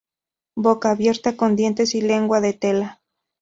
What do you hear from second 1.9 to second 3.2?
y lengua de tela.